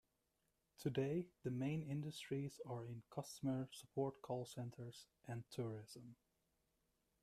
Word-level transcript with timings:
Today, 0.79 1.27
the 1.43 1.51
main 1.51 1.83
industries 1.83 2.59
are 2.67 2.87
in 2.87 3.03
customer 3.11 3.67
support 3.71 4.19
call 4.23 4.47
centres 4.47 5.05
and 5.27 5.43
tourism. 5.51 6.15